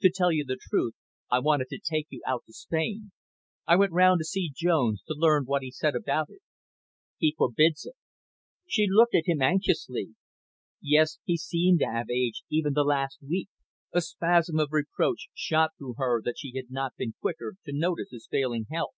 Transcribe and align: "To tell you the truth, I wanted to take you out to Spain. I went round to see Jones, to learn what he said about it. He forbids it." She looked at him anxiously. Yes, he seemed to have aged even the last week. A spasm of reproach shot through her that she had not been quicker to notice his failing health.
"To 0.00 0.10
tell 0.10 0.32
you 0.32 0.42
the 0.42 0.56
truth, 0.58 0.94
I 1.30 1.38
wanted 1.38 1.68
to 1.68 1.78
take 1.78 2.06
you 2.08 2.22
out 2.26 2.44
to 2.46 2.52
Spain. 2.54 3.12
I 3.66 3.76
went 3.76 3.92
round 3.92 4.20
to 4.20 4.24
see 4.24 4.50
Jones, 4.54 5.02
to 5.06 5.12
learn 5.12 5.44
what 5.44 5.60
he 5.60 5.70
said 5.70 5.94
about 5.94 6.30
it. 6.30 6.40
He 7.18 7.34
forbids 7.36 7.84
it." 7.84 7.92
She 8.66 8.86
looked 8.88 9.14
at 9.14 9.26
him 9.26 9.42
anxiously. 9.42 10.14
Yes, 10.80 11.18
he 11.24 11.36
seemed 11.36 11.80
to 11.80 11.90
have 11.92 12.08
aged 12.08 12.44
even 12.48 12.72
the 12.72 12.84
last 12.84 13.18
week. 13.20 13.50
A 13.92 14.00
spasm 14.00 14.58
of 14.58 14.72
reproach 14.72 15.28
shot 15.34 15.72
through 15.76 15.96
her 15.98 16.22
that 16.22 16.38
she 16.38 16.54
had 16.56 16.70
not 16.70 16.96
been 16.96 17.12
quicker 17.20 17.56
to 17.66 17.72
notice 17.74 18.08
his 18.12 18.26
failing 18.30 18.64
health. 18.72 18.94